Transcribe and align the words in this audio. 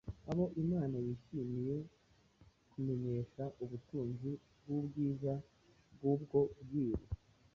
abo 0.29 0.45
Imana 0.63 0.95
yishimiye 1.05 1.75
kumenyesha 2.71 3.43
ubutunzi 3.63 4.31
bw’ubwiza 4.59 5.33
bw’ubwo 5.93 6.39
bwiru, 6.63 7.05